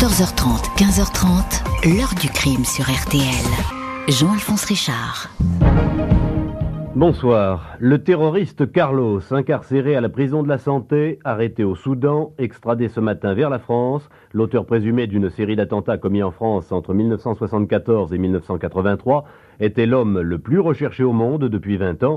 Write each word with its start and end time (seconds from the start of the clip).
14h30, 0.00 0.78
15h30, 0.78 1.94
l'heure 1.94 2.14
du 2.18 2.30
crime 2.30 2.64
sur 2.64 2.84
RTL. 2.84 3.20
Jean-Alphonse 4.08 4.64
Richard. 4.64 5.28
Bonsoir. 6.96 7.76
Le 7.80 8.02
terroriste 8.02 8.72
Carlos, 8.72 9.20
incarcéré 9.30 9.96
à 9.96 10.00
la 10.00 10.08
prison 10.08 10.42
de 10.42 10.48
la 10.48 10.56
Santé, 10.56 11.18
arrêté 11.22 11.64
au 11.64 11.74
Soudan, 11.74 12.32
extradé 12.38 12.88
ce 12.88 12.98
matin 12.98 13.34
vers 13.34 13.50
la 13.50 13.58
France, 13.58 14.08
l'auteur 14.32 14.64
présumé 14.64 15.06
d'une 15.06 15.28
série 15.28 15.54
d'attentats 15.54 15.98
commis 15.98 16.22
en 16.22 16.30
France 16.30 16.72
entre 16.72 16.94
1974 16.94 18.14
et 18.14 18.18
1983, 18.18 19.26
était 19.60 19.84
l'homme 19.84 20.18
le 20.18 20.38
plus 20.38 20.60
recherché 20.60 21.04
au 21.04 21.12
monde 21.12 21.44
depuis 21.44 21.76
20 21.76 22.04
ans. 22.04 22.16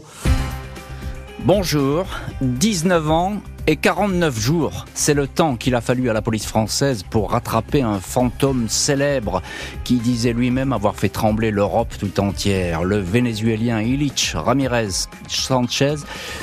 Bonjour, 1.43 2.05
19 2.39 3.11
ans 3.11 3.33
et 3.65 3.77
49 3.77 4.37
jours, 4.37 4.85
c'est 4.93 5.13
le 5.13 5.25
temps 5.25 5.55
qu'il 5.55 5.73
a 5.75 5.79
fallu 5.79 6.09
à 6.09 6.13
la 6.13 6.21
police 6.21 6.45
française 6.45 7.03
pour 7.03 7.31
rattraper 7.31 7.81
un 7.81 8.01
fantôme 8.01 8.67
célèbre 8.67 9.41
qui 9.85 9.99
disait 9.99 10.33
lui-même 10.33 10.73
avoir 10.73 10.95
fait 10.95 11.07
trembler 11.07 11.49
l'Europe 11.49 11.93
tout 11.97 12.19
entière, 12.19 12.83
le 12.83 12.97
Vénézuélien 12.97 13.79
Illich 13.79 14.33
Ramirez 14.35 15.07
Sanchez, 15.29 15.95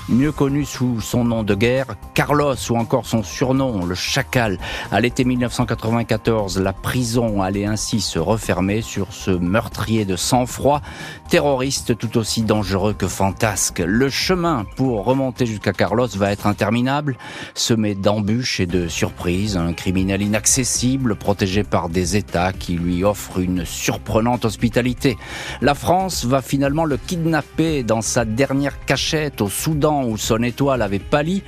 mieux 0.09 0.33
connu 0.33 0.65
sous 0.65 1.03
son 1.03 1.25
nom 1.25 1.43
de 1.43 1.55
guerre, 1.55 1.95
Carlos 2.15 2.55
ou 2.71 2.77
encore 2.77 3.05
son 3.05 3.23
surnom, 3.23 3.85
le 3.85 3.95
Chacal. 3.95 4.59
À 4.91 5.01
l'été 5.03 5.25
1994, 5.25 6.59
la 6.59 6.73
prison 6.73 7.43
allait 7.43 7.67
ainsi 7.67 8.01
se 8.01 8.19
refermer 8.19 8.81
sur 8.81 9.13
ce 9.13 9.31
meurtrier 9.31 10.07
de 10.07 10.17
sang-froid, 10.17 10.81
terroriste 11.29 11.99
tout 11.99 12.17
aussi 12.17 12.43
dangereux 12.43 12.95
que 12.95 13.09
fantasque. 13.09 13.83
Le 13.85 14.09
chemin 14.09 14.65
pour 14.77 15.05
remonter 15.05 15.45
jusqu'à 15.45 15.75
Carlos 15.75 16.09
va 16.17 16.33
être 16.33 16.47
interminable 16.47 17.10
semé 17.55 17.95
d'embûches 17.95 18.61
et 18.61 18.67
de 18.67 18.89
surprises, 18.89 19.57
un 19.57 19.73
criminel 19.73 20.23
inaccessible, 20.23 21.17
protégé 21.17 21.63
par 21.63 21.89
des 21.89 22.17
États 22.17 22.53
qui 22.53 22.75
lui 22.75 23.05
offrent 23.05 23.39
une 23.41 23.65
surprenante 23.65 24.45
hospitalité. 24.45 25.17
La 25.61 25.75
France 25.75 26.25
va 26.25 26.43
finalement 26.43 26.85
le 26.85 26.97
kidnapper 26.97 27.83
dans 27.83 28.03
sa 28.03 28.25
dernière 28.25 28.85
cachette 28.85 29.41
au 29.41 29.49
Soudan 29.49 30.05
où 30.05 30.17
son 30.17 30.43
étoile 30.43 30.83
avait 30.83 30.99
pâli 30.99 31.43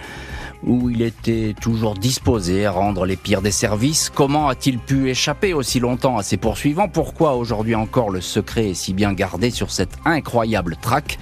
où 0.65 0.91
il 0.91 1.03
était 1.03 1.55
toujours 1.61 1.95
disposé 1.95 2.67
à 2.67 2.71
rendre 2.71 3.05
les 3.05 3.17
pires 3.17 3.43
des 3.43 3.51
services. 3.51 4.11
Comment 4.15 4.49
a-t-il 4.49 4.79
pu 4.79 5.11
échapper 5.11 5.55
aussi 5.55 5.81
longtemps 5.81 6.19
à 6.19 6.23
ses 6.23 6.37
poursuivants? 6.37 6.89
Pourquoi 6.89 7.35
aujourd'hui 7.35 7.75
encore 7.75 8.11
le 8.11 8.21
secret 8.21 8.71
est 8.71 8.75
si 8.75 8.93
bien 8.93 9.13
gardé 9.13 9.51
sur 9.51 9.71
cette 9.71 9.97
incroyable 10.05 10.77
traque? 10.81 11.19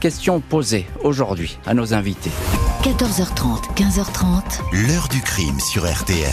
Question 0.00 0.40
posée 0.40 0.86
aujourd'hui 1.02 1.58
à 1.66 1.74
nos 1.74 1.94
invités. 1.94 2.30
14h30, 2.82 3.74
15h30. 3.76 4.88
L'heure 4.88 5.08
du 5.08 5.20
crime 5.20 5.60
sur 5.60 5.82
RTL. 5.84 6.32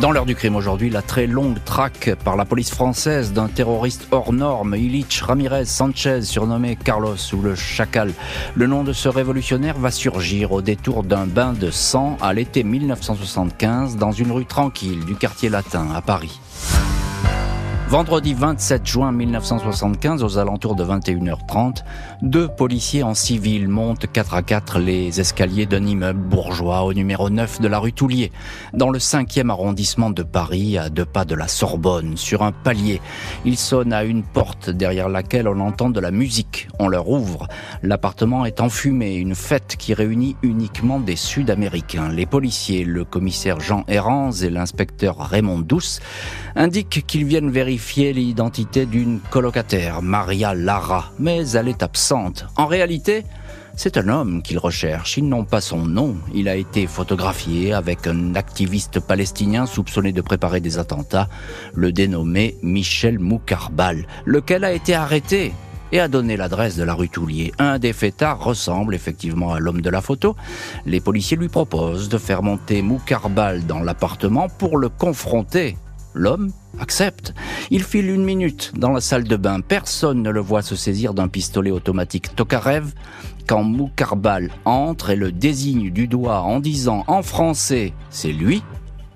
Dans 0.00 0.10
l'heure 0.10 0.24
du 0.24 0.34
crime 0.34 0.56
aujourd'hui, 0.56 0.88
la 0.88 1.02
très 1.02 1.26
longue 1.26 1.62
traque 1.66 2.14
par 2.24 2.38
la 2.38 2.46
police 2.46 2.70
française 2.70 3.34
d'un 3.34 3.48
terroriste 3.48 4.08
hors 4.10 4.32
norme, 4.32 4.74
Illich 4.74 5.20
Ramirez 5.20 5.66
Sanchez, 5.66 6.22
surnommé 6.22 6.76
Carlos 6.76 7.16
ou 7.34 7.42
le 7.42 7.54
Chacal. 7.54 8.14
Le 8.54 8.66
nom 8.66 8.84
de 8.84 8.94
ce 8.94 9.10
révolutionnaire 9.10 9.76
va 9.78 9.90
surgir 9.90 10.52
au 10.52 10.62
détour 10.62 11.02
d'un 11.02 11.26
bain 11.26 11.52
de 11.52 11.70
sang 11.70 12.16
à 12.22 12.32
l'été 12.32 12.64
1975 12.64 13.98
dans 13.98 14.12
une 14.12 14.32
rue 14.32 14.46
tranquille 14.46 15.04
du 15.04 15.14
quartier 15.14 15.50
latin 15.50 15.88
à 15.94 16.00
Paris. 16.00 16.40
Vendredi 17.90 18.34
27 18.34 18.86
juin 18.86 19.10
1975, 19.10 20.22
aux 20.22 20.38
alentours 20.38 20.76
de 20.76 20.84
21h30, 20.84 21.82
deux 22.22 22.46
policiers 22.46 23.02
en 23.02 23.14
civil 23.14 23.66
montent 23.66 24.06
4 24.06 24.34
à 24.34 24.42
4 24.42 24.78
les 24.78 25.18
escaliers 25.18 25.66
d'un 25.66 25.84
immeuble 25.84 26.20
bourgeois 26.20 26.84
au 26.84 26.94
numéro 26.94 27.30
9 27.30 27.60
de 27.60 27.66
la 27.66 27.80
rue 27.80 27.92
Toulier, 27.92 28.30
dans 28.74 28.90
le 28.90 29.00
5e 29.00 29.50
arrondissement 29.50 30.10
de 30.10 30.22
Paris, 30.22 30.78
à 30.78 30.88
deux 30.88 31.04
pas 31.04 31.24
de 31.24 31.34
la 31.34 31.48
Sorbonne, 31.48 32.16
sur 32.16 32.44
un 32.44 32.52
palier. 32.52 33.00
Ils 33.44 33.56
sonnent 33.56 33.92
à 33.92 34.04
une 34.04 34.22
porte 34.22 34.70
derrière 34.70 35.08
laquelle 35.08 35.48
on 35.48 35.58
entend 35.58 35.90
de 35.90 35.98
la 35.98 36.12
musique. 36.12 36.68
On 36.78 36.86
leur 36.86 37.08
ouvre. 37.08 37.48
L'appartement 37.82 38.46
est 38.46 38.60
enfumé, 38.60 39.16
une 39.16 39.34
fête 39.34 39.74
qui 39.76 39.94
réunit 39.94 40.36
uniquement 40.42 41.00
des 41.00 41.16
Sud-Américains. 41.16 42.08
Les 42.08 42.26
policiers, 42.26 42.84
le 42.84 43.04
commissaire 43.04 43.58
Jean 43.58 43.82
Herranz 43.88 44.44
et 44.44 44.50
l'inspecteur 44.50 45.18
Raymond 45.18 45.58
Douce, 45.58 45.98
indiquent 46.54 47.04
qu'ils 47.04 47.24
viennent 47.24 47.50
vérifier 47.50 47.79
l'identité 47.88 48.86
d'une 48.86 49.20
colocataire, 49.30 50.02
Maria 50.02 50.54
Lara, 50.54 51.12
mais 51.18 51.50
elle 51.50 51.68
est 51.68 51.82
absente. 51.82 52.46
En 52.56 52.66
réalité, 52.66 53.24
c'est 53.74 53.96
un 53.96 54.08
homme 54.08 54.42
qu'ils 54.42 54.58
recherchent. 54.58 55.16
Ils 55.16 55.28
n'ont 55.28 55.44
pas 55.44 55.60
son 55.60 55.86
nom. 55.86 56.16
Il 56.34 56.48
a 56.48 56.56
été 56.56 56.86
photographié 56.86 57.72
avec 57.72 58.06
un 58.06 58.34
activiste 58.34 59.00
palestinien 59.00 59.66
soupçonné 59.66 60.12
de 60.12 60.20
préparer 60.20 60.60
des 60.60 60.78
attentats, 60.78 61.28
le 61.74 61.90
dénommé 61.90 62.56
Michel 62.62 63.18
Moukarbal, 63.18 64.06
lequel 64.24 64.64
a 64.64 64.72
été 64.72 64.94
arrêté 64.94 65.52
et 65.92 66.00
a 66.00 66.06
donné 66.06 66.36
l'adresse 66.36 66.76
de 66.76 66.84
la 66.84 66.94
rue 66.94 67.08
Toulier. 67.08 67.52
Un 67.58 67.78
des 67.78 67.92
fêtards 67.92 68.44
ressemble 68.44 68.94
effectivement 68.94 69.52
à 69.52 69.58
l'homme 69.58 69.80
de 69.80 69.90
la 69.90 70.00
photo. 70.00 70.36
Les 70.86 71.00
policiers 71.00 71.36
lui 71.36 71.48
proposent 71.48 72.08
de 72.08 72.18
faire 72.18 72.42
monter 72.42 72.82
Moukarbal 72.82 73.66
dans 73.66 73.80
l'appartement 73.80 74.48
pour 74.48 74.78
le 74.78 74.88
confronter 74.88 75.76
L'homme 76.12 76.50
accepte. 76.78 77.34
Il 77.70 77.82
file 77.82 78.10
une 78.10 78.24
minute 78.24 78.72
dans 78.76 78.92
la 78.92 79.00
salle 79.00 79.24
de 79.24 79.36
bain. 79.36 79.60
Personne 79.60 80.22
ne 80.22 80.30
le 80.30 80.40
voit 80.40 80.62
se 80.62 80.76
saisir 80.76 81.14
d'un 81.14 81.28
pistolet 81.28 81.70
automatique 81.70 82.34
Tokarev 82.36 82.92
quand 83.46 83.64
Moukarbal 83.64 84.50
entre 84.64 85.10
et 85.10 85.16
le 85.16 85.32
désigne 85.32 85.90
du 85.90 86.06
doigt 86.06 86.42
en 86.42 86.60
disant 86.60 87.04
en 87.08 87.22
français 87.22 87.92
c'est 88.10 88.32
lui, 88.32 88.62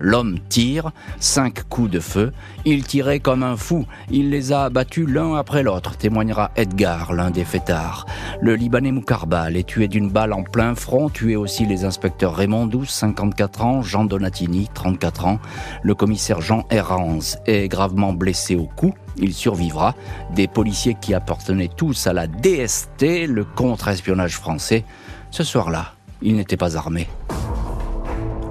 L'homme 0.00 0.38
tire, 0.48 0.90
cinq 1.20 1.62
coups 1.68 1.90
de 1.90 2.00
feu. 2.00 2.32
Il 2.64 2.84
tirait 2.84 3.20
comme 3.20 3.42
un 3.42 3.56
fou. 3.56 3.86
Il 4.10 4.30
les 4.30 4.52
a 4.52 4.64
abattus 4.64 5.08
l'un 5.08 5.36
après 5.36 5.62
l'autre, 5.62 5.96
témoignera 5.96 6.50
Edgar, 6.56 7.12
l'un 7.12 7.30
des 7.30 7.44
fêtards. 7.44 8.06
Le 8.40 8.56
Libanais 8.56 8.90
Moukarbal 8.90 9.56
est 9.56 9.66
tué 9.66 9.88
d'une 9.88 10.10
balle 10.10 10.32
en 10.32 10.42
plein 10.42 10.74
front, 10.74 11.08
tué 11.08 11.36
aussi 11.36 11.64
les 11.64 11.84
inspecteurs 11.84 12.34
Raymond 12.34 12.66
Douce, 12.66 12.90
54 12.90 13.64
ans, 13.64 13.82
Jean 13.82 14.04
Donatini, 14.04 14.68
34 14.74 15.26
ans. 15.26 15.38
Le 15.82 15.94
commissaire 15.94 16.40
Jean 16.40 16.66
Herranz 16.70 17.38
est 17.46 17.68
gravement 17.68 18.12
blessé 18.12 18.56
au 18.56 18.66
cou. 18.66 18.94
Il 19.16 19.32
survivra. 19.32 19.94
Des 20.34 20.48
policiers 20.48 20.96
qui 21.00 21.14
appartenaient 21.14 21.70
tous 21.74 22.06
à 22.06 22.12
la 22.12 22.26
DST, 22.26 23.26
le 23.28 23.44
contre-espionnage 23.44 24.36
français. 24.36 24.84
Ce 25.30 25.44
soir-là, 25.44 25.92
ils 26.20 26.34
n'étaient 26.34 26.56
pas 26.56 26.76
armés. 26.76 27.08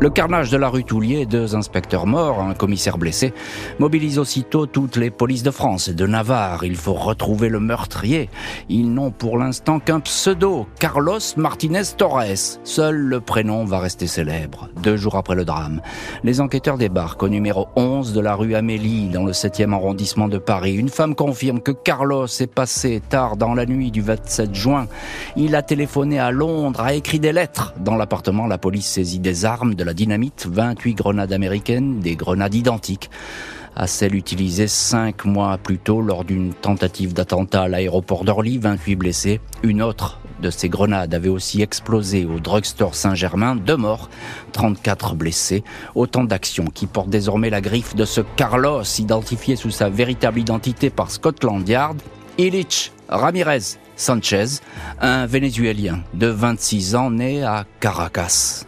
Le 0.04 0.10
carnage 0.10 0.52
de 0.52 0.58
la 0.58 0.68
rue 0.68 0.84
Toulier, 0.84 1.26
deux 1.26 1.56
inspecteurs 1.56 2.06
morts, 2.06 2.42
un 2.42 2.56
commissaire 2.56 2.98
blessé, 2.98 3.34
mobilise 3.80 4.20
aussitôt 4.20 4.66
toutes 4.66 4.98
les 4.98 5.10
polices 5.10 5.44
de 5.44 5.50
France 5.50 5.88
et 5.88 5.94
de 5.94 6.06
Navarre. 6.06 6.66
Il 6.66 6.76
faut 6.76 6.92
retrouver 6.92 7.48
le 7.48 7.62
meurtrier. 7.62 8.30
Ils 8.68 8.94
n'ont 8.94 9.12
pour 9.12 9.38
l'instant 9.38 9.80
qu'un 9.80 10.02
pseudo, 10.02 10.68
Carlos 10.78 11.20
Martinez 11.38 11.84
Torres. 11.98 12.58
Seul 12.66 12.98
le 12.98 13.22
prénom 13.22 13.64
va 13.64 13.80
rester 13.80 14.08
célèbre. 14.08 14.68
Deux 14.82 14.98
jours 14.98 15.16
après 15.16 15.36
le 15.36 15.46
drame, 15.46 15.80
les 16.26 16.42
enquêteurs 16.42 16.78
débarquent 16.78 17.24
au 17.24 17.30
numéro 17.30 17.70
11 17.78 18.12
de 18.12 18.20
la 18.20 18.36
rue 18.36 18.56
Amélie, 18.56 19.08
dans 19.08 19.24
le 19.24 19.32
7e 19.32 19.72
arrondissement 19.72 20.28
de 20.28 20.38
Paris. 20.38 20.76
Une 20.76 20.90
femme 20.90 21.16
confirme 21.16 21.62
que 21.62 21.72
Carlos 21.72 22.28
est 22.28 22.54
passé 22.54 23.02
tard 23.08 23.38
dans 23.38 23.54
la 23.54 23.66
nuit 23.66 23.90
du 23.90 24.02
27 24.02 24.54
juin. 24.54 24.88
Il 25.38 25.56
a 25.56 25.62
téléphoné 25.62 26.20
à 26.20 26.32
Londres, 26.32 26.82
a 26.82 26.94
écrit 26.94 27.22
des 27.22 27.32
lettres. 27.32 27.74
Dans 27.80 27.96
l'appartement, 27.96 28.48
la 28.48 28.58
police 28.58 28.88
saisit 28.88 29.20
des 29.20 29.46
armes, 29.46 29.76
de 29.76 29.84
la 29.86 29.93
dynamite, 29.94 30.48
28 30.50 30.94
grenades 30.94 31.34
américaines, 31.34 32.00
des 32.00 32.16
grenades 32.16 32.56
identiques 32.56 33.10
à 33.76 33.88
celles 33.88 34.16
utilisées 34.16 34.68
cinq 34.68 35.26
mois 35.26 35.58
plus 35.58 35.78
tôt 35.78 36.02
lors 36.02 36.26
d'une 36.26 36.54
tentative 36.54 37.14
d'attentat 37.14 37.64
à 37.64 37.68
l'aéroport 37.68 38.24
d'Orly, 38.24 38.58
28 38.58 38.96
blessés. 38.96 39.42
Une 39.64 39.82
autre 39.82 40.20
de 40.42 40.50
ces 40.50 40.70
grenades 40.70 41.14
avait 41.14 41.30
aussi 41.30 41.62
explosé 41.62 42.26
au 42.26 42.40
drugstore 42.40 42.96
Saint-Germain, 42.96 43.56
deux 43.56 43.78
morts, 43.78 44.10
34 44.52 45.16
blessés. 45.16 45.64
Autant 45.96 46.24
d'actions 46.24 46.66
qui 46.66 46.86
portent 46.86 47.10
désormais 47.10 47.50
la 47.50 47.62
griffe 47.62 47.96
de 47.96 48.06
ce 48.06 48.22
Carlos, 48.36 48.84
identifié 49.00 49.56
sous 49.56 49.72
sa 49.72 49.90
véritable 49.90 50.40
identité 50.40 50.90
par 50.90 51.10
Scotland 51.10 51.68
Yard, 51.68 52.02
Illich 52.38 52.92
Ramirez 53.10 53.78
Sanchez, 53.96 54.60
un 55.00 55.26
Vénézuélien 55.28 56.02
de 56.14 56.28
26 56.28 56.96
ans 56.96 57.12
né 57.12 57.44
à 57.44 57.66
Caracas. 57.80 58.66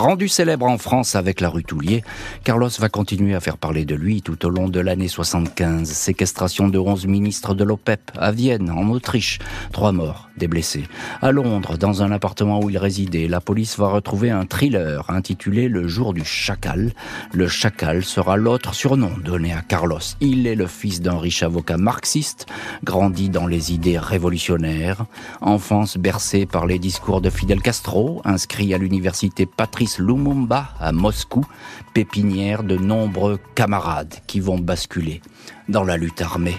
Rendu 0.00 0.28
célèbre 0.28 0.64
en 0.64 0.78
France 0.78 1.14
avec 1.14 1.42
la 1.42 1.50
rue 1.50 1.62
Toulier, 1.62 2.02
Carlos 2.42 2.70
va 2.78 2.88
continuer 2.88 3.34
à 3.34 3.40
faire 3.40 3.58
parler 3.58 3.84
de 3.84 3.94
lui 3.94 4.22
tout 4.22 4.46
au 4.46 4.48
long 4.48 4.66
de 4.66 4.80
l'année 4.80 5.08
75. 5.08 5.86
Séquestration 5.86 6.68
de 6.68 6.78
11 6.78 7.06
ministres 7.06 7.52
de 7.52 7.64
l'OPEP 7.64 8.10
à 8.16 8.32
Vienne, 8.32 8.70
en 8.70 8.88
Autriche. 8.88 9.40
Trois 9.72 9.92
morts 9.92 10.29
des 10.40 10.48
blessés. 10.48 10.88
À 11.22 11.30
Londres, 11.30 11.76
dans 11.76 12.02
un 12.02 12.10
appartement 12.10 12.60
où 12.60 12.70
il 12.70 12.78
résidait, 12.78 13.28
la 13.28 13.40
police 13.40 13.78
va 13.78 13.88
retrouver 13.88 14.30
un 14.30 14.46
thriller 14.46 15.08
intitulé 15.08 15.68
Le 15.68 15.86
jour 15.86 16.14
du 16.14 16.24
chacal. 16.24 16.92
Le 17.32 17.46
chacal 17.46 18.02
sera 18.02 18.36
l'autre 18.36 18.74
surnom 18.74 19.12
donné 19.22 19.52
à 19.52 19.60
Carlos. 19.60 20.00
Il 20.20 20.46
est 20.46 20.54
le 20.54 20.66
fils 20.66 21.00
d'un 21.00 21.18
riche 21.18 21.42
avocat 21.42 21.76
marxiste, 21.76 22.46
grandi 22.82 23.28
dans 23.28 23.46
les 23.46 23.72
idées 23.72 23.98
révolutionnaires, 23.98 25.04
enfance 25.40 25.96
bercée 25.98 26.46
par 26.46 26.66
les 26.66 26.78
discours 26.78 27.20
de 27.20 27.30
Fidel 27.30 27.60
Castro, 27.60 28.22
inscrit 28.24 28.72
à 28.74 28.78
l'université 28.78 29.46
Patrice 29.46 29.98
Lumumba 29.98 30.70
à 30.80 30.92
Moscou, 30.92 31.44
pépinière 31.92 32.62
de 32.62 32.76
nombreux 32.76 33.38
camarades 33.54 34.14
qui 34.26 34.40
vont 34.40 34.58
basculer 34.58 35.20
dans 35.68 35.84
la 35.84 35.98
lutte 35.98 36.22
armée. 36.22 36.56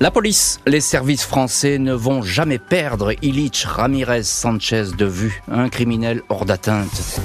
La 0.00 0.10
police, 0.10 0.60
les 0.66 0.80
services 0.80 1.24
français 1.24 1.78
ne 1.78 1.92
vont 1.92 2.20
jamais 2.20 2.58
perdre 2.58 3.12
Illich 3.22 3.64
Ramirez 3.64 4.24
Sanchez 4.24 4.86
de 4.98 5.06
vue, 5.06 5.40
un 5.48 5.68
criminel 5.68 6.22
hors 6.28 6.44
d'atteinte. 6.44 7.20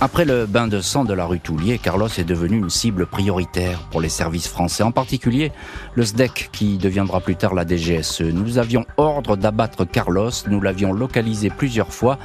Après 0.00 0.24
le 0.24 0.46
bain 0.46 0.68
de 0.68 0.80
sang 0.80 1.04
de 1.04 1.14
la 1.14 1.24
rue 1.24 1.40
Toulier, 1.40 1.78
Carlos 1.78 2.06
est 2.06 2.24
devenu 2.24 2.58
une 2.58 2.70
cible 2.70 3.06
prioritaire 3.06 3.80
pour 3.90 4.00
les 4.00 4.08
services 4.08 4.46
français, 4.46 4.84
en 4.84 4.92
particulier 4.92 5.50
le 5.94 6.04
SDEC 6.04 6.50
qui 6.52 6.78
deviendra 6.78 7.20
plus 7.20 7.36
tard 7.36 7.54
la 7.54 7.66
DGSE. 7.66 8.20
Nous 8.20 8.58
avions 8.58 8.86
ordre 8.96 9.36
d'abattre 9.36 9.84
Carlos, 9.84 10.30
nous 10.46 10.60
l'avions 10.60 10.92
localisé 10.92 11.50
plusieurs 11.50 11.92
fois 11.92 12.18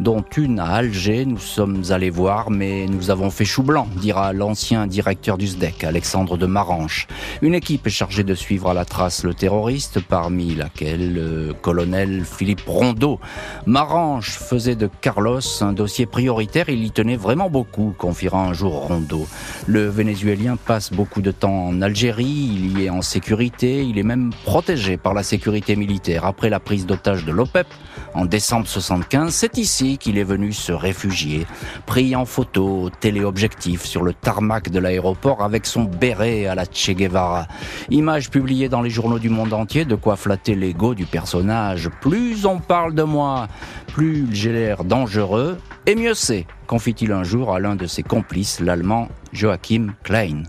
dont 0.00 0.24
une 0.36 0.58
à 0.58 0.72
Alger. 0.72 1.26
Nous 1.26 1.38
sommes 1.38 1.82
allés 1.90 2.10
voir, 2.10 2.50
mais 2.50 2.86
nous 2.86 3.10
avons 3.10 3.30
fait 3.30 3.44
chou 3.44 3.62
blanc, 3.62 3.86
dira 3.96 4.32
l'ancien 4.32 4.86
directeur 4.86 5.38
du 5.38 5.46
SDEC, 5.46 5.84
Alexandre 5.84 6.36
de 6.36 6.46
Maranche. 6.46 7.06
Une 7.42 7.54
équipe 7.54 7.86
est 7.86 7.90
chargée 7.90 8.24
de 8.24 8.34
suivre 8.34 8.70
à 8.70 8.74
la 8.74 8.84
trace 8.84 9.22
le 9.24 9.34
terroriste, 9.34 10.00
parmi 10.00 10.54
laquelle 10.54 11.12
le 11.12 11.54
colonel 11.60 12.24
Philippe 12.24 12.62
Rondeau. 12.66 13.20
Maranche 13.66 14.30
faisait 14.30 14.74
de 14.74 14.88
Carlos 15.00 15.40
un 15.60 15.72
dossier 15.72 16.06
prioritaire, 16.06 16.70
il 16.70 16.82
y 16.82 16.90
tenait 16.90 17.16
vraiment 17.16 17.50
beaucoup, 17.50 17.94
confiera 17.96 18.42
un 18.42 18.54
jour 18.54 18.86
Rondeau. 18.86 19.26
Le 19.66 19.86
Vénézuélien 19.88 20.56
passe 20.56 20.92
beaucoup 20.92 21.20
de 21.20 21.30
temps 21.30 21.66
en 21.66 21.82
Algérie, 21.82 22.24
il 22.24 22.80
y 22.80 22.86
est 22.86 22.90
en 22.90 23.02
sécurité, 23.02 23.84
il 23.84 23.98
est 23.98 24.02
même 24.02 24.30
protégé 24.44 24.96
par 24.96 25.12
la 25.12 25.22
sécurité 25.22 25.76
militaire. 25.76 26.24
Après 26.24 26.48
la 26.48 26.60
prise 26.60 26.86
d'otage 26.86 27.26
de 27.26 27.32
l'OPEP 27.32 27.66
en 28.14 28.24
décembre 28.24 28.66
75, 28.66 29.32
c'est 29.34 29.58
ici 29.58 29.89
qu'il 29.96 30.18
est 30.18 30.24
venu 30.24 30.52
se 30.52 30.72
réfugier, 30.72 31.46
pris 31.86 32.14
en 32.16 32.24
photo 32.24 32.90
téléobjectif 33.00 33.84
sur 33.84 34.02
le 34.02 34.12
tarmac 34.12 34.70
de 34.70 34.78
l'aéroport 34.78 35.42
avec 35.42 35.66
son 35.66 35.84
béret 35.84 36.46
à 36.46 36.54
la 36.54 36.64
Che 36.64 36.90
Guevara. 36.90 37.46
Image 37.90 38.30
publiée 38.30 38.68
dans 38.68 38.82
les 38.82 38.90
journaux 38.90 39.18
du 39.18 39.28
monde 39.28 39.52
entier, 39.52 39.84
de 39.84 39.94
quoi 39.94 40.16
flatter 40.16 40.54
l'ego 40.54 40.94
du 40.94 41.06
personnage. 41.06 41.90
Plus 42.00 42.46
on 42.46 42.58
parle 42.58 42.94
de 42.94 43.02
moi, 43.02 43.48
plus 43.88 44.28
j'ai 44.32 44.52
l'air 44.52 44.84
dangereux, 44.84 45.58
et 45.86 45.94
mieux 45.94 46.14
c'est, 46.14 46.46
confie-t-il 46.66 47.12
un 47.12 47.24
jour 47.24 47.54
à 47.54 47.60
l'un 47.60 47.76
de 47.76 47.86
ses 47.86 48.02
complices, 48.02 48.60
l'allemand 48.60 49.08
Joachim 49.32 49.94
Klein. 50.02 50.42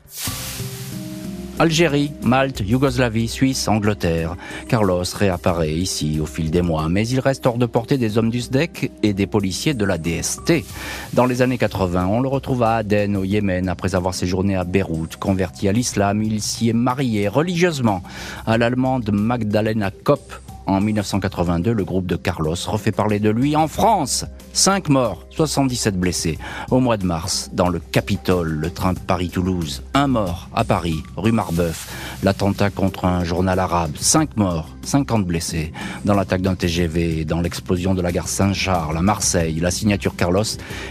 Algérie, 1.61 2.11
Malte, 2.23 2.63
Yougoslavie, 2.65 3.27
Suisse, 3.27 3.67
Angleterre. 3.67 4.35
Carlos 4.67 5.03
réapparaît 5.13 5.71
ici 5.71 6.19
au 6.19 6.25
fil 6.25 6.49
des 6.49 6.63
mois, 6.63 6.89
mais 6.89 7.07
il 7.07 7.19
reste 7.19 7.45
hors 7.45 7.59
de 7.59 7.67
portée 7.67 7.99
des 7.99 8.17
hommes 8.17 8.31
du 8.31 8.41
SDEC 8.41 8.89
et 9.03 9.13
des 9.13 9.27
policiers 9.27 9.75
de 9.75 9.85
la 9.85 9.99
DST. 9.99 10.65
Dans 11.13 11.27
les 11.27 11.43
années 11.43 11.59
80, 11.59 12.07
on 12.07 12.19
le 12.19 12.29
retrouve 12.29 12.63
à 12.63 12.77
Aden, 12.77 13.15
au 13.15 13.23
Yémen, 13.25 13.69
après 13.69 13.93
avoir 13.93 14.15
séjourné 14.15 14.55
à 14.55 14.63
Beyrouth. 14.63 15.17
Converti 15.17 15.69
à 15.69 15.71
l'islam, 15.71 16.23
il 16.23 16.41
s'y 16.41 16.69
est 16.69 16.73
marié 16.73 17.27
religieusement 17.27 18.01
à 18.47 18.57
l'allemande 18.57 19.11
Magdalena 19.13 19.91
Kopp, 19.91 20.33
en 20.71 20.81
1982, 20.81 21.73
le 21.73 21.83
groupe 21.83 22.05
de 22.05 22.15
Carlos 22.15 22.55
refait 22.67 22.91
parler 22.91 23.19
de 23.19 23.29
lui 23.29 23.55
en 23.55 23.67
France. 23.67 24.25
5 24.53 24.89
morts, 24.89 25.25
77 25.29 25.99
blessés. 25.99 26.37
Au 26.69 26.79
mois 26.79 26.97
de 26.97 27.05
mars, 27.05 27.49
dans 27.53 27.69
le 27.69 27.79
Capitole, 27.79 28.49
le 28.49 28.69
train 28.69 28.93
Paris-Toulouse. 28.93 29.83
Un 29.93 30.07
mort 30.07 30.49
à 30.53 30.63
Paris, 30.63 31.03
rue 31.17 31.31
Marbeuf. 31.31 31.89
L'attentat 32.23 32.69
contre 32.69 33.05
un 33.05 33.23
journal 33.23 33.59
arabe. 33.59 33.91
5 33.95 34.37
morts, 34.37 34.69
50 34.83 35.25
blessés. 35.25 35.71
Dans 36.05 36.15
l'attaque 36.15 36.41
d'un 36.41 36.55
TGV, 36.55 37.25
dans 37.25 37.41
l'explosion 37.41 37.93
de 37.93 38.01
la 38.01 38.11
gare 38.11 38.27
Saint-Charles 38.27 38.97
à 38.97 39.01
Marseille, 39.01 39.59
la 39.59 39.71
signature 39.71 40.15
Carlos 40.15 40.43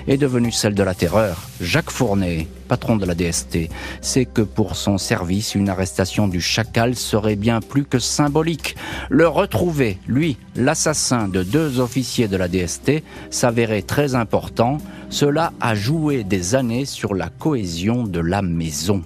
est 0.07 0.17
devenue 0.17 0.53
celle 0.53 0.75
de 0.75 0.83
la 0.83 0.95
terreur. 0.95 1.37
Jacques 1.61 1.91
Fournet, 1.91 2.47
patron 2.69 2.97
de 2.97 3.07
la 3.07 3.15
DST, 3.15 3.69
sait 4.01 4.25
que 4.25 4.43
pour 4.43 4.77
son 4.77 4.99
service, 4.99 5.55
une 5.55 5.69
arrestation 5.69 6.29
du 6.29 6.41
chacal 6.41 6.95
serait 6.95 7.37
bien 7.37 7.61
plus 7.61 7.85
que 7.85 7.99
symbolique. 7.99 8.77
Le 9.09 9.29
retrouver, 9.29 9.99
lui, 10.07 10.37
l'assassin 10.57 11.29
de 11.29 11.43
deux 11.43 11.81
officiers 11.81 12.29
de 12.29 12.37
la 12.37 12.49
DST, 12.49 13.03
s'avérait 13.31 13.83
très 13.83 14.15
important. 14.15 14.79
Cela 15.11 15.53
a 15.61 15.75
joué 15.75 16.25
des 16.25 16.55
années 16.55 16.85
sur 16.85 17.15
la 17.15 17.29
cohésion 17.29 18.05
de 18.05 18.21
la 18.21 18.43
maison. 18.43 19.03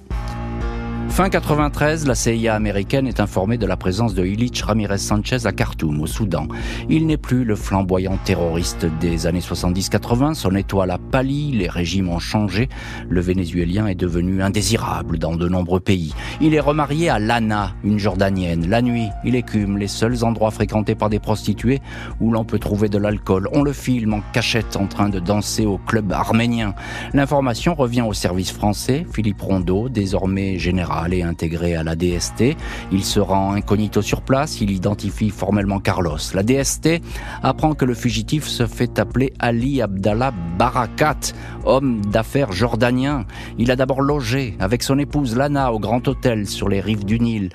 Fin 1.09 1.29
93, 1.29 2.07
la 2.07 2.17
CIA 2.17 2.57
américaine 2.57 3.07
est 3.07 3.21
informée 3.21 3.57
de 3.57 3.67
la 3.67 3.77
présence 3.77 4.15
de 4.15 4.25
Illich 4.25 4.63
Ramirez 4.63 4.99
Sanchez 4.99 5.47
à 5.47 5.53
Khartoum, 5.53 6.01
au 6.01 6.07
Soudan. 6.07 6.49
Il 6.89 7.07
n'est 7.07 7.17
plus 7.17 7.45
le 7.45 7.55
flamboyant 7.55 8.19
terroriste 8.25 8.87
des 9.01 9.29
années 9.29 9.39
70-80, 9.39 10.35
son 10.35 10.57
étoile 10.57 10.91
a 10.91 10.99
pâli, 10.99 11.53
les 11.53 11.69
régimes 11.69 12.09
ont 12.09 12.19
changé, 12.19 12.69
le 13.09 13.21
Vénézuélien 13.21 13.87
est 13.87 13.95
devenu 13.95 14.43
indésirable 14.43 15.19
dans 15.19 15.37
de 15.37 15.49
nombreux 15.49 15.79
pays. 15.79 16.15
Il 16.41 16.53
est 16.53 16.61
remarié 16.61 17.11
à 17.11 17.21
Lana, 17.21 17.75
une 17.85 17.99
Jordanienne. 17.99 18.69
La 18.69 18.83
nuit, 18.83 19.09
il 19.25 19.37
écume 19.37 19.79
les 19.79 19.89
seuls 19.89 20.25
endroits 20.25 20.51
fréquentés 20.51 20.97
par 20.97 21.11
des 21.11 21.21
prostituées 21.21 21.81
où 22.19 22.33
l'on 22.33 22.45
peut 22.45 22.59
trouver 22.59 22.89
de 22.89 22.99
l'alcool. 22.99 23.49
On 23.53 23.63
le 23.63 23.73
filme 23.73 24.15
en 24.15 24.21
cachette 24.33 24.77
en 24.77 24.87
train 24.87 25.11
de 25.11 25.21
danser 25.21 25.65
au 25.65 25.79
club 25.79 26.13
arménien. 26.13 26.75
L'information 27.13 27.75
revient 27.75 28.03
au 28.03 28.15
service 28.15 28.51
français, 28.51 29.07
Philippe 29.13 29.43
Rondeau, 29.43 29.89
désormais 29.89 30.59
général 30.59 30.94
aller 30.99 31.23
intégrer 31.23 31.75
à 31.75 31.83
la 31.83 31.97
DST. 31.97 32.57
Il 32.93 33.05
se 33.05 33.21
rend 33.21 33.53
incognito 33.53 34.03
sur 34.03 34.23
place, 34.23 34.61
il 34.61 34.71
identifie 34.71 35.31
formellement 35.31 35.81
Carlos. 35.81 36.19
La 36.35 36.43
DST 36.43 37.01
apprend 37.43 37.75
que 37.75 37.85
le 37.85 37.95
fugitif 37.95 38.47
se 38.47 38.67
fait 38.67 38.99
appeler 38.99 39.33
Ali 39.39 39.83
Abdallah 39.83 40.33
Barakat, 40.59 41.33
homme 41.65 42.05
d'affaires 42.07 42.53
jordanien. 42.53 43.25
Il 43.59 43.71
a 43.71 43.77
d'abord 43.77 44.03
logé 44.03 44.57
avec 44.61 44.83
son 44.83 44.99
épouse 44.99 45.37
Lana 45.37 45.73
au 45.73 45.79
Grand 45.79 46.07
Hôtel 46.07 46.47
sur 46.47 46.69
les 46.69 46.81
rives 46.81 47.05
du 47.05 47.21
Nil, 47.21 47.51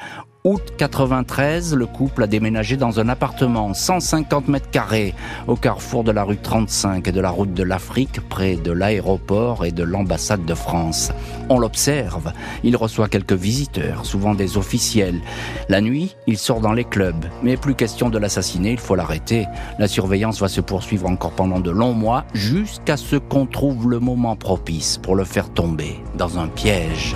août 0.49 0.73
93, 0.77 1.75
le 1.75 1.85
couple 1.85 2.23
a 2.23 2.27
déménagé 2.27 2.75
dans 2.75 2.99
un 2.99 3.07
appartement 3.07 3.75
150 3.75 4.47
mètres 4.47 4.71
carrés 4.71 5.13
au 5.45 5.55
carrefour 5.55 6.03
de 6.03 6.11
la 6.11 6.23
rue 6.23 6.37
35 6.37 7.07
et 7.07 7.11
de 7.11 7.21
la 7.21 7.29
route 7.29 7.53
de 7.53 7.61
l'Afrique, 7.61 8.19
près 8.29 8.55
de 8.55 8.71
l'aéroport 8.71 9.63
et 9.63 9.71
de 9.71 9.83
l'ambassade 9.83 10.45
de 10.45 10.55
France. 10.55 11.11
On 11.49 11.59
l'observe, 11.59 12.33
il 12.63 12.75
reçoit 12.75 13.09
quelques 13.09 13.33
visiteurs, 13.33 14.07
souvent 14.07 14.33
des 14.33 14.57
officiels. 14.57 15.21
La 15.69 15.81
nuit, 15.81 16.15
il 16.25 16.39
sort 16.39 16.61
dans 16.61 16.73
les 16.73 16.83
clubs, 16.83 17.25
mais 17.43 17.55
plus 17.55 17.75
question 17.75 18.09
de 18.09 18.17
l'assassiner, 18.17 18.71
il 18.71 18.79
faut 18.79 18.95
l'arrêter. 18.95 19.45
La 19.77 19.87
surveillance 19.87 20.41
va 20.41 20.47
se 20.47 20.61
poursuivre 20.61 21.07
encore 21.07 21.33
pendant 21.33 21.59
de 21.59 21.69
longs 21.69 21.93
mois, 21.93 22.25
jusqu'à 22.33 22.97
ce 22.97 23.17
qu'on 23.17 23.45
trouve 23.45 23.87
le 23.87 23.99
moment 23.99 24.35
propice 24.35 24.97
pour 24.97 25.15
le 25.15 25.25
faire 25.25 25.51
tomber 25.51 25.99
dans 26.17 26.39
un 26.39 26.47
piège. 26.47 27.15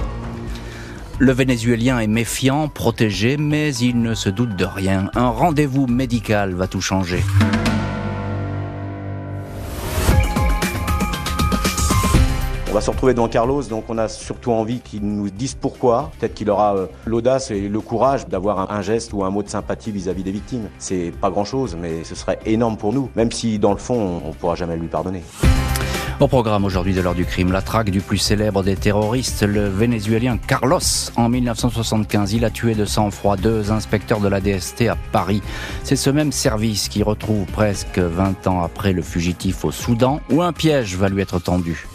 Le 1.24 1.32
Vénézuélien 1.32 2.00
est 2.00 2.08
méfiant, 2.08 2.68
protégé, 2.68 3.38
mais 3.38 3.74
il 3.76 4.02
ne 4.02 4.14
se 4.14 4.28
doute 4.28 4.58
de 4.58 4.66
rien. 4.66 5.10
Un 5.16 5.30
rendez-vous 5.30 5.88
médical 5.88 6.54
va 6.54 6.68
tout 6.68 6.82
changer. 6.82 7.24
On 12.70 12.74
va 12.74 12.82
se 12.82 12.90
retrouver 12.92 13.14
devant 13.14 13.30
Carlos, 13.30 13.64
donc 13.64 13.86
on 13.88 13.98
a 13.98 14.10
surtout 14.10 14.52
envie 14.52 14.82
qu'il 14.82 15.06
nous 15.06 15.30
dise 15.30 15.54
pourquoi. 15.54 16.12
Peut-être 16.20 16.34
qu'il 16.34 16.50
aura 16.50 16.76
euh, 16.76 16.88
l'audace 17.06 17.52
et 17.52 17.70
le 17.70 17.80
courage 17.80 18.28
d'avoir 18.28 18.70
un, 18.70 18.82
geste 18.82 19.14
ou 19.14 19.24
un 19.24 19.30
mot 19.30 19.44
de 19.44 19.48
sympathie 19.48 19.92
vis-à-vis 19.92 20.24
des 20.24 20.32
victimes. 20.32 20.68
C'est 20.78 21.14
pas 21.22 21.30
grand-chose, 21.30 21.78
mais 21.82 22.04
ce 22.04 22.16
serait 22.16 22.40
énorme 22.46 22.76
pour 22.76 22.92
nous, 22.92 23.10
même 23.16 23.32
si 23.32 23.60
dans 23.60 23.72
le 23.72 23.78
fond, 23.78 24.20
on 24.26 24.28
ne 24.28 24.34
pourra 24.34 24.56
jamais 24.56 24.76
lui 24.76 24.90
pardonner. 24.90 25.24
Au 26.20 26.28
programme 26.28 26.64
aujourd'hui 26.64 26.94
de 26.94 27.02
l'heure 27.02 27.16
du 27.16 27.26
crime, 27.26 27.52
la 27.52 27.62
traque 27.62 27.90
du 27.90 28.00
plus 28.00 28.20
célèbre 28.20 28.64
des 28.64 28.76
terroristes, 28.76 29.44
le 29.44 29.68
vénézuélien 29.68 30.38
Carlos. 30.38 30.80
En 31.16 31.28
1975, 31.28 32.34
il 32.34 32.46
a 32.46 32.50
tué 32.52 32.76
de 32.76 32.86
sang-froid 32.86 33.36
deux 33.36 33.72
inspecteurs 33.72 34.20
de 34.20 34.28
la 34.28 34.40
DST 34.40 34.84
à 34.90 34.96
Paris. 35.12 35.42
C'est 35.84 35.96
ce 35.96 36.12
même 36.12 36.32
service 36.32 36.88
qui 36.88 37.02
retrouve 37.02 37.46
presque 37.48 37.98
20 37.98 38.48
ans 38.48 38.62
après 38.62 38.94
le 38.94 39.02
fugitif 39.02 39.66
au 39.66 39.72
Soudan, 39.72 40.22
où 40.30 40.44
un 40.44 40.54
piège 40.54 40.96
va 40.96 41.10
lui 41.10 41.22
être 41.22 41.40
tendu. 41.40 41.88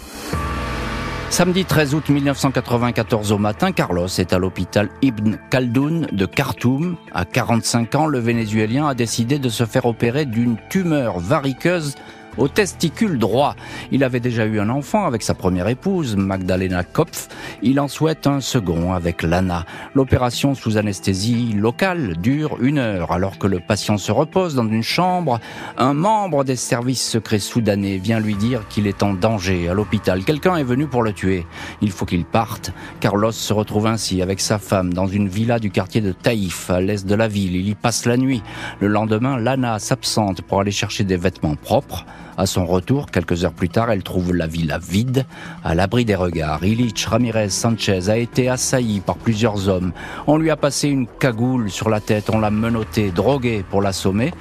Samedi 1.31 1.65
13 1.65 1.95
août 1.95 2.09
1994 2.09 3.33
au 3.33 3.39
matin, 3.39 3.71
Carlos 3.71 4.09
est 4.09 4.33
à 4.33 4.39
l'hôpital 4.39 4.89
Ibn 5.03 5.37
Khaldoun 5.51 6.09
de 6.11 6.27
Khartoum. 6.27 6.97
À 7.13 7.25
45 7.25 7.95
ans, 7.95 8.07
le 8.07 8.19
Vénézuélien 8.19 8.89
a 8.89 8.95
décidé 8.95 9.39
de 9.39 9.49
se 9.49 9.65
faire 9.65 9.85
opérer 9.85 10.25
d'une 10.25 10.57
tumeur 10.71 11.21
variqueuse 11.21 11.95
au 12.39 12.49
testicule 12.49 13.19
droit. 13.19 13.55
Il 13.93 14.05
avait 14.05 14.21
déjà 14.21 14.47
eu 14.47 14.61
un 14.61 14.71
enfant 14.71 15.07
avec 15.07 15.23
sa 15.23 15.35
première 15.35 15.69
épouse, 15.69 16.17
Magdalena 16.17 16.85
Kopf. 16.85 17.29
Il 17.63 17.81
en 17.81 17.89
souhaite 17.89 18.27
un 18.27 18.41
second 18.41 18.93
avec 18.93 19.23
Lana. 19.23 19.67
L'opération 19.95 20.55
sous 20.55 20.77
anesthésie 20.77 21.53
locale 21.53 22.17
dure 22.17 22.57
une 22.61 22.79
heure 22.79 23.13
alors 23.13 23.39
que 23.39 23.47
le 23.47 23.61
patient 23.61 23.99
se 23.99 24.13
repose 24.13 24.55
dans 24.55 24.69
une 24.69 24.83
chambre. 24.83 25.41
Un 25.77 25.95
membre 25.95 26.45
des 26.45 26.57
services 26.57 27.07
secrets 27.07 27.39
soudanais 27.39 27.99
vient 27.99 28.21
lui 28.21 28.35
dire 28.35 28.67
qu'il 28.69 28.87
est 28.87 29.03
en 29.03 29.15
danger 29.15 29.69
à 29.69 29.75
l'hôpital. 29.75 30.25
Quelqu'un 30.25 30.57
est 30.57 30.65
venu 30.65 30.87
pour 30.87 31.03
le 31.03 31.13
tuer. 31.13 31.47
Il 31.83 31.91
faut 31.91 32.07
qu'il 32.07 32.25
parte. 32.25 32.73
Carlos 33.01 33.33
se 33.33 33.53
retrouve 33.53 33.87
ainsi 33.87 34.23
avec 34.23 34.41
sa 34.41 34.59
femme 34.59 34.93
dans 34.95 35.07
une 35.07 35.29
villa 35.29 35.59
du 35.59 35.71
quartier 35.71 36.01
de 36.01 36.13
Taïf, 36.13 36.71
à 36.71 36.81
l'est 36.81 37.07
de 37.07 37.15
la 37.15 37.29
ville. 37.29 37.57
Il 37.57 37.69
y 37.69 37.75
passe 37.75 38.07
la 38.07 38.17
nuit. 38.17 38.43
Le 38.81 38.89
lendemain, 38.89 39.39
Lana 39.39 39.79
s'absente 39.79 40.43
pour 40.43 40.61
aller 40.61 40.71
chercher 40.71 41.05
des 41.05 41.17
vêtements 41.17 41.57
propres. 41.57 42.05
À 42.39 42.47
son 42.47 42.67
retour, 42.67 43.11
quelques 43.11 43.45
heures 43.45 43.53
plus 43.53 43.69
tard, 43.69 43.91
elle 43.91 44.05
trouve 44.05 44.33
la 44.33 44.47
villa 44.47 44.79
vide, 44.79 45.27
à 45.65 45.75
l'abri 45.75 46.05
des 46.05 46.15
regards. 46.15 46.65
Illich 46.65 47.05
Ramirez 47.05 47.49
Sanchez 47.49 48.09
a 48.09 48.17
été 48.17 48.49
assailli 48.49 49.01
par 49.01 49.17
plusieurs 49.17 49.69
hommes. 49.69 49.91
On 50.29 50.37
lui 50.37 50.49
a 50.49 50.57
passé 50.57 50.89
une 50.89 51.09
cagoule 51.09 51.69
sur 51.69 51.91
la 51.91 51.99
tête, 51.99 52.31
on 52.33 52.39
l'a 52.39 52.51
menotté, 52.51 53.11
drogué 53.11 53.65
pour 53.69 53.83
l'assommer. 53.83 54.33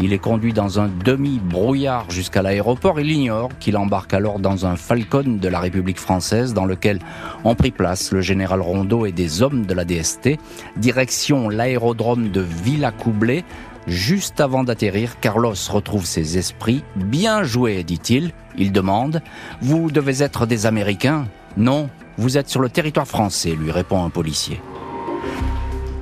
Il 0.00 0.12
est 0.12 0.18
conduit 0.18 0.52
dans 0.52 0.80
un 0.80 0.90
demi-brouillard 1.02 2.10
jusqu'à 2.10 2.42
l'aéroport. 2.42 3.00
Il 3.00 3.10
ignore 3.10 3.48
qu'il 3.58 3.78
embarque 3.78 4.12
alors 4.12 4.38
dans 4.38 4.66
un 4.66 4.76
Falcon 4.76 5.38
de 5.40 5.48
la 5.48 5.58
République 5.58 5.98
française 5.98 6.52
dans 6.52 6.66
lequel 6.66 6.98
ont 7.44 7.54
pris 7.54 7.70
place 7.70 8.12
le 8.12 8.20
général 8.20 8.60
Rondeau 8.60 9.06
et 9.06 9.12
des 9.12 9.40
hommes 9.40 9.64
de 9.64 9.72
la 9.72 9.86
DST. 9.86 10.38
Direction 10.76 11.48
l'aérodrome 11.48 12.28
de 12.30 12.42
Villacoublay 12.42 13.44
Juste 13.86 14.40
avant 14.40 14.64
d'atterrir, 14.64 15.20
Carlos 15.20 15.54
retrouve 15.70 16.06
ses 16.06 16.38
esprits. 16.38 16.82
Bien 16.96 17.44
joué, 17.44 17.84
dit-il. 17.84 18.32
Il 18.58 18.72
demande 18.72 19.22
Vous 19.60 19.90
devez 19.90 20.22
être 20.22 20.46
des 20.46 20.66
Américains 20.66 21.28
Non, 21.56 21.88
vous 22.18 22.36
êtes 22.36 22.48
sur 22.48 22.60
le 22.60 22.68
territoire 22.68 23.06
français, 23.06 23.50
lui 23.50 23.70
répond 23.70 24.04
un 24.04 24.10
policier. 24.10 24.60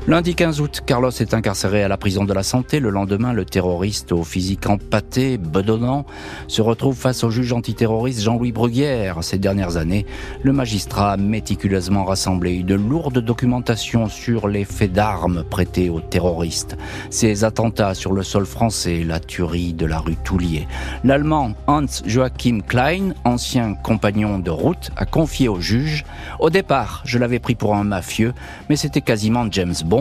Lundi 0.06 0.34
15 0.34 0.61
août, 0.61 0.82
Carlos 0.84 1.08
est 1.08 1.32
incarcéré 1.32 1.82
à 1.82 1.88
la 1.88 1.96
prison 1.96 2.26
de 2.26 2.34
la 2.34 2.42
santé. 2.42 2.78
Le 2.78 2.90
lendemain, 2.90 3.32
le 3.32 3.46
terroriste 3.46 4.12
au 4.12 4.23
physique 4.23 4.68
empâté, 4.68 5.38
bedonnant, 5.38 6.04
se 6.46 6.61
retrouve 6.61 6.94
face 6.94 7.25
au 7.25 7.30
juge 7.30 7.54
antiterroriste 7.54 8.20
Jean-Louis 8.20 8.52
Bruguière. 8.52 9.25
Ces 9.25 9.38
dernières 9.38 9.78
années, 9.78 10.04
le 10.42 10.52
magistrat 10.52 11.12
a 11.12 11.16
méticuleusement 11.16 12.04
rassemblé 12.04 12.52
une 12.52 12.75
lourde 12.75 13.18
documentation 13.18 14.11
sur 14.11 14.46
les 14.46 14.66
faits 14.66 14.92
d'armes 14.92 15.42
prêtés 15.42 15.88
aux 15.88 16.02
terroristes, 16.02 16.76
ces 17.08 17.44
attentats 17.44 17.94
sur 17.94 18.12
le 18.12 18.23
sol 18.23 18.44
français, 18.44 19.04
la 19.06 19.20
tuerie 19.20 19.73
de 19.73 19.87
la 19.87 20.00
rue 20.00 20.16
Toulier. 20.23 20.68
L'allemand 21.02 21.52
Hans 21.66 21.87
Joachim 22.04 22.58
Klein, 22.61 23.14
ancien 23.25 23.73
compagnon 23.73 24.38
de 24.38 24.50
route, 24.50 24.90
a 24.99 25.06
confié 25.06 25.49
au 25.49 25.61
juge 25.61 26.04
Au 26.40 26.50
départ, 26.50 27.00
je 27.06 27.18
l'avais 27.18 27.38
pris 27.38 27.54
pour 27.54 27.75
un 27.75 27.84
mafieux, 27.84 28.34
mais 28.68 28.76
c'était 28.76 29.00
quasiment 29.00 29.46
James 29.50 29.73
Bond 29.82 29.93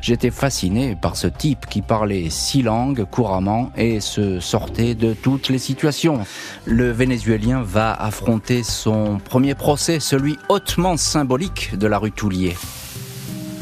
J'étais 0.00 0.30
fasciné 0.30 0.96
par 0.96 1.16
ce 1.16 1.26
type 1.26 1.66
qui 1.66 1.82
parlait 1.82 2.30
six 2.30 2.62
langues 2.62 3.04
couramment 3.04 3.70
et 3.76 4.00
se 4.00 4.40
sortait 4.40 4.94
de 4.94 5.12
toutes 5.12 5.48
les 5.48 5.58
situations. 5.58 6.20
Le 6.64 6.90
Vénézuélien 6.90 7.62
va 7.62 7.92
affronter 7.92 8.62
son 8.62 9.18
premier 9.18 9.54
procès, 9.54 10.00
celui 10.00 10.38
hautement 10.48 10.96
symbolique 10.96 11.76
de 11.76 11.86
la 11.86 11.98
rue 11.98 12.12
Toulier. 12.12 12.54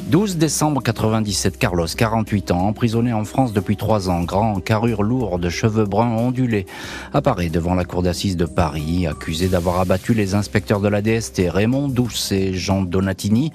12 0.06 0.36
décembre 0.36 0.82
97, 0.82 1.58
Carlos, 1.58 1.86
48 1.86 2.50
ans, 2.50 2.68
emprisonné 2.68 3.12
en 3.12 3.24
France 3.24 3.52
depuis 3.52 3.76
3 3.76 4.10
ans, 4.10 4.22
grand, 4.22 4.60
carrure 4.60 5.02
lourde, 5.02 5.48
cheveux 5.48 5.86
bruns 5.86 6.14
ondulés, 6.14 6.66
apparaît 7.14 7.48
devant 7.48 7.74
la 7.74 7.84
cour 7.84 8.02
d'assises 8.02 8.36
de 8.36 8.44
Paris, 8.44 9.06
accusé 9.06 9.48
d'avoir 9.48 9.80
abattu 9.80 10.12
les 10.12 10.34
inspecteurs 10.34 10.80
de 10.80 10.88
la 10.88 11.00
DST, 11.00 11.48
Raymond 11.48 11.88
Douce 11.88 12.32
et 12.32 12.52
Jean 12.52 12.82
Donatini, 12.82 13.50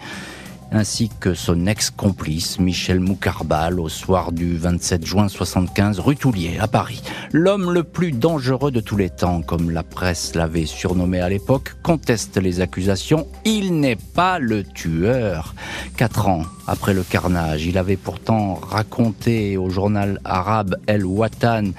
ainsi 0.71 1.09
que 1.19 1.33
son 1.33 1.65
ex-complice 1.65 2.59
Michel 2.59 2.99
Moukarbal 2.99 3.79
au 3.79 3.89
soir 3.89 4.31
du 4.31 4.57
27 4.57 5.05
juin 5.05 5.27
75 5.27 5.99
rue 5.99 6.15
Toulier 6.15 6.57
à 6.59 6.67
Paris. 6.67 7.01
L'homme 7.31 7.71
le 7.71 7.83
plus 7.83 8.11
dangereux 8.11 8.71
de 8.71 8.79
tous 8.79 8.97
les 8.97 9.09
temps, 9.09 9.41
comme 9.41 9.71
la 9.71 9.83
presse 9.83 10.35
l'avait 10.35 10.65
surnommé 10.65 11.19
à 11.19 11.29
l'époque, 11.29 11.75
conteste 11.83 12.37
les 12.37 12.61
accusations. 12.61 13.27
Il 13.45 13.79
n'est 13.79 13.95
pas 13.95 14.39
le 14.39 14.63
tueur. 14.63 15.55
Quatre 15.97 16.27
ans 16.27 16.43
après 16.67 16.93
le 16.93 17.03
carnage, 17.03 17.65
il 17.65 17.79
avait 17.79 17.97
pourtant 17.97 18.53
raconté 18.53 19.57
au 19.57 19.71
journal 19.71 20.21
arabe 20.23 20.75
El 20.85 21.03
Watan, 21.03 21.71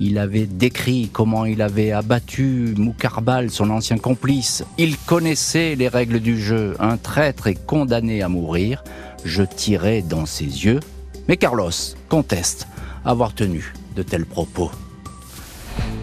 il 0.00 0.18
avait 0.18 0.44
décrit 0.44 1.08
comment 1.10 1.46
il 1.46 1.62
avait 1.62 1.92
abattu 1.92 2.74
Moukarbal, 2.76 3.50
son 3.50 3.70
ancien 3.70 3.96
complice. 3.96 4.62
Il 4.76 4.98
connaissait 4.98 5.76
les 5.76 5.88
règles 5.88 6.20
du 6.20 6.38
jeu. 6.38 6.76
Un 6.78 6.98
traître 6.98 7.46
est 7.46 7.64
condamné 7.66 8.22
à 8.22 8.28
mourir, 8.34 8.84
je 9.24 9.42
tirais 9.42 10.02
dans 10.02 10.26
ses 10.26 10.44
yeux, 10.44 10.80
mais 11.28 11.36
Carlos 11.36 11.70
conteste 12.08 12.66
avoir 13.04 13.34
tenu 13.34 13.72
de 13.96 14.02
tels 14.02 14.26
propos. 14.26 14.70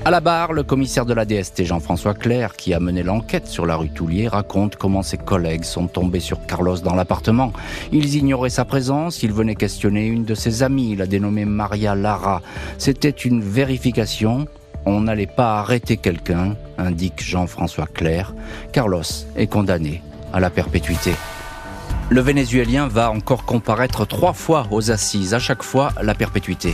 À 0.04 0.10
la 0.10 0.20
barre, 0.20 0.52
le 0.52 0.64
commissaire 0.64 1.06
de 1.06 1.14
la 1.14 1.26
DST 1.26 1.64
Jean-François 1.64 2.16
Claire, 2.16 2.56
qui 2.56 2.74
a 2.74 2.80
mené 2.80 3.04
l'enquête 3.04 3.46
sur 3.46 3.68
la 3.68 3.76
rue 3.76 3.92
Toulier, 3.92 4.28
raconte 4.28 4.76
comment 4.76 5.04
ses 5.04 5.20
collègues 5.20 5.64
sont 5.64 5.86
tombés 5.86 6.20
sur 6.20 6.44
Carlos 6.48 6.80
dans 6.80 6.96
l'appartement. 6.96 7.54
Ils 7.92 8.16
ignoraient 8.16 8.50
sa 8.50 8.66
présence, 8.66 9.22
ils 9.22 9.32
venaient 9.32 9.54
questionner 9.54 10.08
une 10.08 10.26
de 10.26 10.34
ses 10.34 10.64
amies, 10.64 10.96
la 10.96 11.06
dénommée 11.06 11.46
Maria 11.46 11.94
Lara. 11.94 12.42
C'était 12.80 13.10
une 13.10 13.44
vérification, 13.44 14.48
on 14.88 15.02
n'allait 15.02 15.28
pas 15.28 15.60
arrêter 15.60 15.98
quelqu'un, 15.98 16.56
indique 16.80 17.22
Jean-François 17.22 17.86
Claire. 17.86 18.34
Carlos 18.74 19.04
est 19.36 19.48
condamné 19.48 20.02
à 20.34 20.40
la 20.40 20.50
perpétuité. 20.50 21.12
Le 22.12 22.20
Vénézuélien 22.20 22.90
va 22.90 23.10
encore 23.10 23.46
comparaître 23.46 24.06
trois 24.06 24.34
fois 24.34 24.68
aux 24.70 24.92
assises, 24.92 25.34
à 25.34 25.40
chaque 25.40 25.64
fois 25.64 25.94
la 26.02 26.14
perpétuité. 26.14 26.74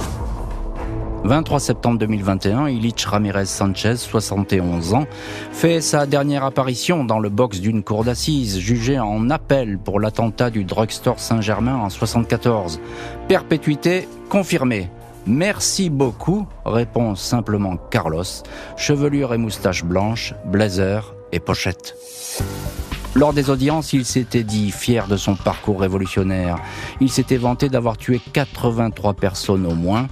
23 1.26 1.60
septembre 1.60 2.00
2021, 2.00 2.70
Illich 2.70 3.06
Ramirez 3.06 3.46
Sanchez, 3.46 3.98
71 3.98 4.96
ans, 4.96 5.06
fait 5.52 5.80
sa 5.80 6.08
dernière 6.08 6.44
apparition 6.44 7.04
dans 7.04 7.20
le 7.20 7.30
box 7.30 7.60
d'une 7.60 7.84
cour 7.84 8.04
d'assises, 8.04 8.58
jugé 8.58 8.98
en 8.98 9.30
appel 9.30 9.78
pour 9.78 10.00
l'attentat 10.00 10.50
du 10.50 10.64
drugstore 10.64 11.20
Saint-Germain 11.20 11.76
en 11.76 11.92
74. 11.92 12.82
Perpétuité 13.28 14.10
confirmée. 14.30 14.90
Merci 15.28 15.92
beaucoup, 15.92 16.48
répond 16.66 17.14
simplement 17.14 17.78
Carlos, 17.92 18.24
chevelure 18.76 19.36
et 19.36 19.38
moustache 19.38 19.84
blanche, 19.84 20.34
blazer 20.46 21.14
et 21.32 21.40
pochette. 21.40 21.96
Lors 23.16 23.34
des 23.34 23.50
audiences, 23.50 23.94
il 23.94 24.06
s'était 24.06 24.44
dit 24.44 24.72
fier 24.72 25.08
de 25.08 25.18
son 25.18 25.36
parcours 25.36 25.82
révolutionnaire. 25.82 26.58
Il 27.02 27.10
s'était 27.10 27.38
vanté 27.38 27.70
d'avoir 27.70 27.98
tué 27.98 28.22
83 28.34 29.14
personnes 29.14 29.66
au 29.66 29.74
moins, 29.74 30.08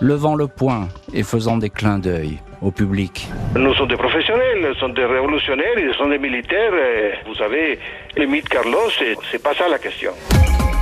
levant 0.00 0.34
le 0.34 0.46
poing 0.46 0.88
et 1.14 1.22
faisant 1.22 1.56
des 1.56 1.70
clins 1.70 1.98
d'œil 1.98 2.38
au 2.60 2.70
public. 2.70 3.28
Nous 3.54 3.74
sommes 3.74 3.88
des 3.88 3.96
professionnels, 3.96 4.60
nous 4.62 4.74
sommes 4.74 4.94
des 4.94 5.06
révolutionnaires, 5.06 5.78
ils 5.78 5.94
sont 5.94 6.08
des 6.08 6.18
militaires. 6.18 6.72
Vous 7.26 7.34
savez, 7.34 7.78
le 8.16 8.26
mythe 8.26 8.48
Carlos, 8.48 8.90
c'est 9.30 9.42
pas 9.42 9.54
ça 9.54 9.68
la 9.68 9.78
question. 9.78 10.12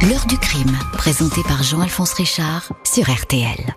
L'heure 0.02 0.26
du 0.28 0.38
crime, 0.38 0.76
présenté 0.92 1.42
par 1.46 1.62
Jean-Alphonse 1.62 2.14
Richard 2.14 2.72
sur 2.84 3.04
RTL. 3.04 3.74